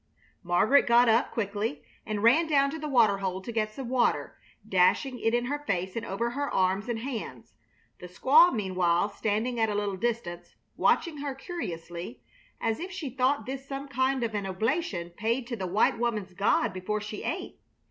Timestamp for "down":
2.47-2.71